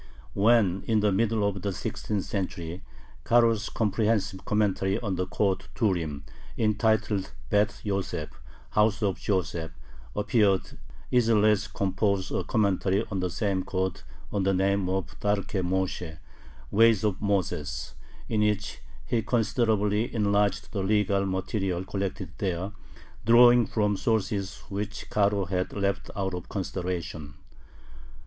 [0.33, 2.81] When, in the middle of the sixteenth century,
[3.23, 6.23] Caro's comprehensive commentary on the Code Turim,
[6.57, 8.31] entitled Beth Yoseph
[8.71, 9.71] ("House of Joseph"),
[10.15, 10.79] appeared,
[11.13, 14.01] Isserles composed a commentary on the same code
[14.33, 16.17] under the name Darkhe Moshe
[16.71, 17.93] ("Ways of Moses"),
[18.27, 22.71] in which he considerably enlarged the legal material collected there,
[23.23, 27.35] drawing from sources which Caro had left out of consideration.